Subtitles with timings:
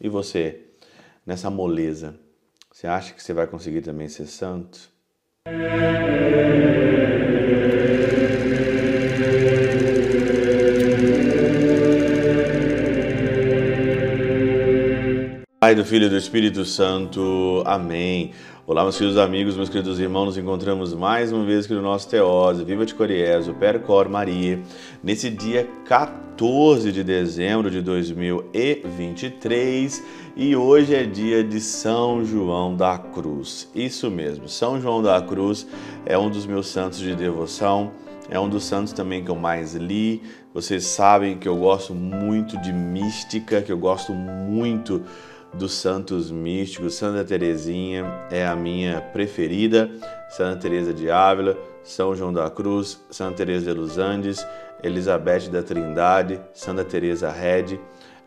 [0.00, 0.60] E você,
[1.26, 2.18] nessa moleza,
[2.72, 4.90] você acha que você vai conseguir também ser santo?
[15.58, 17.64] Pai do Filho e do Espírito Santo.
[17.66, 18.32] Amém.
[18.68, 22.06] Olá, meus queridos amigos, meus queridos irmãos, nos encontramos mais uma vez aqui no nosso
[22.06, 24.60] Teose, Viva de Coriezo, Percor Maria,
[25.02, 30.04] nesse dia 14 de dezembro de 2023
[30.36, 33.70] e hoje é dia de São João da Cruz.
[33.74, 35.66] Isso mesmo, São João da Cruz
[36.04, 37.92] é um dos meus santos de devoção.
[38.30, 40.22] É um dos santos também que eu mais li.
[40.52, 45.02] Vocês sabem que eu gosto muito de mística, que eu gosto muito
[45.54, 46.94] dos santos místicos.
[46.94, 49.90] Santa Teresinha é a minha preferida.
[50.28, 54.46] Santa Teresa de Ávila, São João da Cruz, Santa Teresa de Los Andes,
[54.82, 57.78] Elizabeth da Trindade, Santa Teresa Red,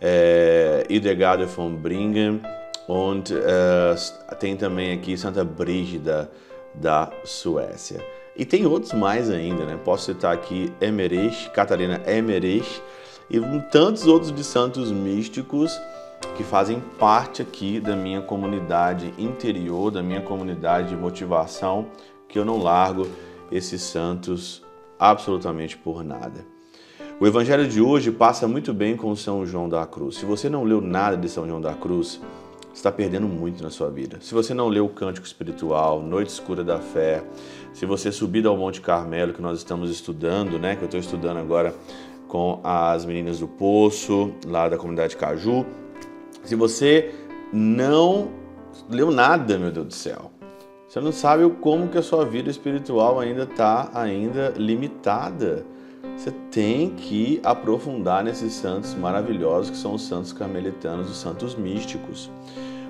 [0.00, 2.40] é, Hildegard von Bingen
[2.88, 6.30] und uh, tem também aqui Santa Brígida
[6.74, 8.04] da Suécia.
[8.36, 9.78] E tem outros mais ainda, né?
[9.84, 12.82] Posso citar aqui Emmerich, Catarina Emmerich
[13.30, 13.38] e
[13.70, 15.78] tantos outros de santos místicos
[16.36, 21.86] que fazem parte aqui da minha comunidade interior, da minha comunidade de motivação,
[22.28, 23.06] que eu não largo
[23.50, 24.62] esses santos
[24.98, 26.44] absolutamente por nada.
[27.18, 30.16] O evangelho de hoje passa muito bem com São João da Cruz.
[30.16, 32.20] Se você não leu nada de São João da Cruz,
[32.72, 34.18] está perdendo muito na sua vida.
[34.20, 37.22] Se você não leu o Cântico Espiritual, Noite Escura da Fé,
[37.74, 41.38] se você subir ao Monte Carmelo, que nós estamos estudando, né, que eu estou estudando
[41.38, 41.74] agora
[42.26, 45.66] com as meninas do Poço, lá da comunidade Caju,
[46.42, 47.14] se você
[47.52, 48.28] não
[48.88, 50.30] leu nada, meu Deus do céu,
[50.88, 55.64] você não sabe como que a sua vida espiritual ainda está ainda limitada.
[56.16, 62.30] Você tem que aprofundar nesses santos maravilhosos que são os santos carmelitanos, os santos místicos.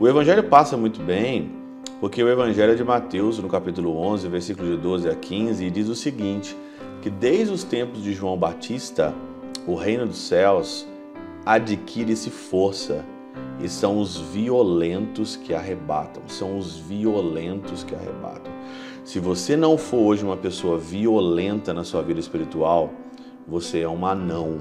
[0.00, 1.52] O evangelho passa muito bem,
[2.00, 5.88] porque o evangelho é de Mateus, no capítulo 11, versículo de 12 a 15, diz
[5.88, 6.56] o seguinte:
[7.00, 9.14] que desde os tempos de João Batista,
[9.66, 10.84] o reino dos céus
[11.46, 13.04] adquire-se força
[13.60, 16.22] e são os violentos que arrebatam.
[16.28, 18.52] São os violentos que arrebatam.
[19.04, 22.90] Se você não for hoje uma pessoa violenta na sua vida espiritual,
[23.46, 24.58] você é um anão.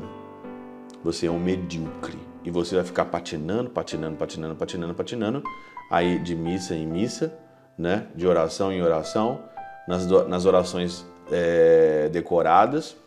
[1.04, 2.18] Você é um medíocre.
[2.44, 5.44] E você vai ficar patinando, patinando, patinando, patinando, patinando,
[5.90, 7.34] aí de missa em missa,
[7.78, 8.08] né?
[8.14, 9.40] de oração em oração,
[9.88, 12.98] nas, nas orações é, decoradas,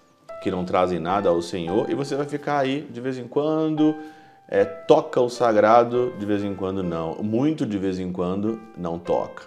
[0.42, 3.94] que não trazem nada ao Senhor, e você vai ficar aí de vez em quando
[4.48, 8.98] é, toca o sagrado, de vez em quando não, muito de vez em quando não
[8.98, 9.44] toca.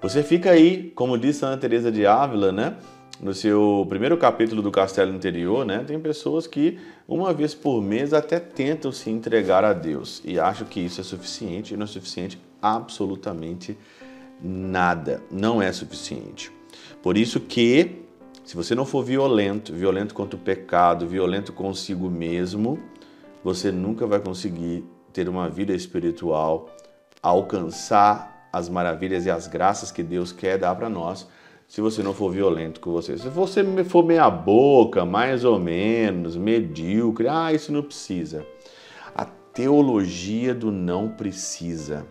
[0.00, 2.76] Você fica aí, como diz Santa Teresa de Ávila, né?
[3.20, 5.82] No seu primeiro capítulo do Castelo Interior, né?
[5.84, 6.78] Tem pessoas que
[7.08, 11.04] uma vez por mês até tentam se entregar a Deus e acham que isso é
[11.04, 13.76] suficiente e não é suficiente absolutamente
[14.40, 15.20] nada.
[15.32, 16.52] Não é suficiente.
[17.02, 18.04] Por isso que
[18.44, 22.78] se você não for violento, violento contra o pecado, violento consigo mesmo,
[23.42, 26.68] você nunca vai conseguir ter uma vida espiritual,
[27.22, 31.28] alcançar as maravilhas e as graças que Deus quer dar para nós,
[31.66, 33.18] se você não for violento com você.
[33.18, 38.46] Se você for meia boca, mais ou menos, medíocre, ah, isso não precisa.
[39.14, 42.06] A teologia do não precisa.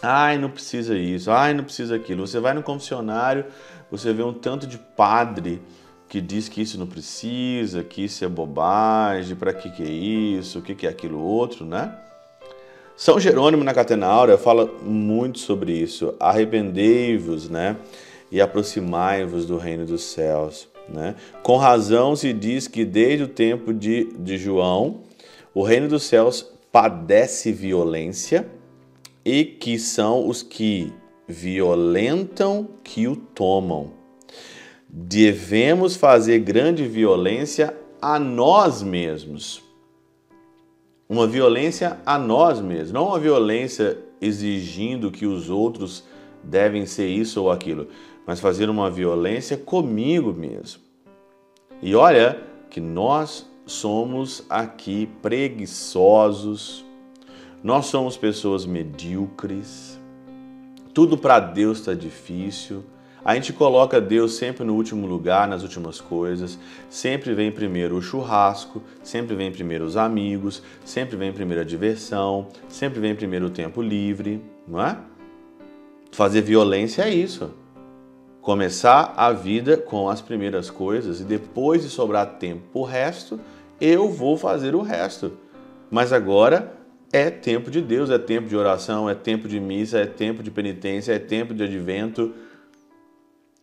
[0.00, 2.26] Ai, não precisa isso, ai, não precisa aquilo.
[2.26, 3.44] Você vai no confessionário,
[3.90, 5.60] você vê um tanto de padre
[6.08, 10.58] que diz que isso não precisa, que isso é bobagem, para que, que é isso,
[10.58, 11.94] o que, que é aquilo outro, né?
[12.96, 16.14] São Jerônimo na Catena Áurea fala muito sobre isso.
[16.18, 17.76] Arrependei-vos, né?
[18.32, 21.14] E aproximai-vos do reino dos céus, né?
[21.42, 25.02] Com razão se diz que desde o tempo de, de João,
[25.54, 28.48] o reino dos céus padece violência
[29.24, 30.92] e que são os que
[31.28, 33.97] violentam que o tomam
[34.88, 39.62] devemos fazer grande violência a nós mesmos.
[41.08, 46.04] Uma violência a nós mesmos, não uma violência exigindo que os outros
[46.42, 47.88] devem ser isso ou aquilo,
[48.26, 50.82] mas fazer uma violência comigo mesmo.
[51.82, 56.84] E olha que nós somos aqui preguiçosos,
[57.62, 59.98] nós somos pessoas medíocres,
[60.92, 62.84] tudo para Deus está difícil
[63.24, 66.58] a gente coloca Deus sempre no último lugar, nas últimas coisas.
[66.88, 72.48] Sempre vem primeiro o churrasco, sempre vem primeiro os amigos, sempre vem primeiro a diversão,
[72.68, 74.96] sempre vem primeiro o tempo livre, não é?
[76.12, 77.50] Fazer violência é isso.
[78.40, 83.38] Começar a vida com as primeiras coisas e depois de sobrar tempo o resto,
[83.80, 85.32] eu vou fazer o resto.
[85.90, 86.72] Mas agora
[87.12, 90.50] é tempo de Deus, é tempo de oração, é tempo de missa, é tempo de
[90.50, 92.32] penitência, é tempo de advento.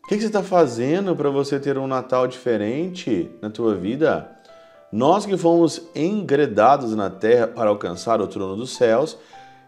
[0.06, 4.30] O que você está fazendo para você ter um Natal diferente na tua vida?
[4.92, 9.18] Nós que fomos engredados na terra para alcançar o trono dos céus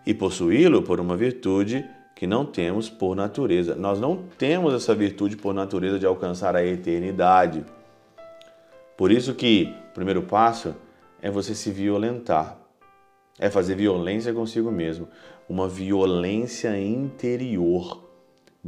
[0.05, 1.83] e possuí-lo por uma virtude
[2.15, 3.73] que não temos por natureza.
[3.73, 7.65] Nós não temos essa virtude por natureza de alcançar a eternidade.
[8.95, 10.75] Por isso que o primeiro passo
[11.19, 12.57] é você se violentar
[13.39, 15.07] é fazer violência consigo mesmo,
[15.47, 18.06] uma violência interior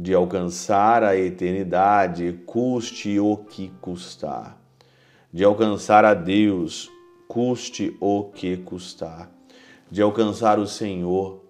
[0.00, 4.56] de alcançar a eternidade, custe o que custar,
[5.30, 6.90] de alcançar a Deus,
[7.28, 9.30] custe o que custar,
[9.90, 11.44] de alcançar o Senhor,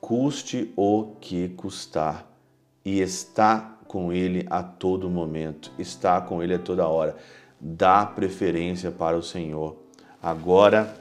[0.00, 2.26] custe o que custar,
[2.82, 7.14] e está com Ele a todo momento, está com Ele a toda hora.
[7.60, 9.76] Dá preferência para o Senhor.
[10.22, 10.96] Agora,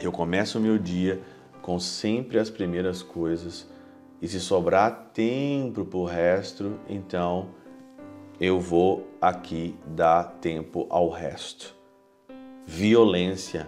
[0.00, 1.20] eu começo o meu dia
[1.60, 3.66] com sempre as primeiras coisas
[4.24, 7.50] e se sobrar tempo para o resto, então
[8.40, 11.74] eu vou aqui dar tempo ao resto.
[12.64, 13.66] Violência.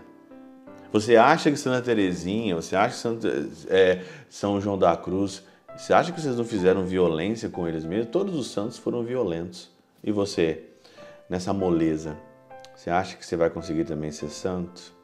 [0.91, 3.29] Você acha que Santa Teresinha, você acha que Santa,
[3.69, 5.43] é, São João da Cruz,
[5.77, 8.11] você acha que vocês não fizeram violência com eles mesmos?
[8.11, 9.71] Todos os santos foram violentos.
[10.03, 10.65] E você,
[11.29, 12.17] nessa moleza,
[12.75, 14.96] você acha que você vai conseguir também ser santo?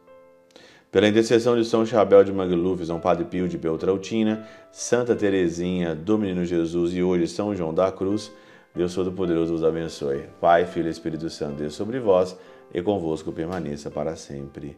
[0.92, 6.18] Pela intercessão de São Chabel de Mangluf, São Padre Pio de Beltrautina, Santa Teresinha do
[6.18, 8.30] Menino Jesus e hoje São João da Cruz,
[8.74, 10.24] Deus Todo-Poderoso os abençoe.
[10.38, 12.36] Pai, Filho e Espírito Santo, Deus sobre vós
[12.74, 14.76] e convosco permaneça para sempre.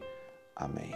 [0.55, 0.94] Amém.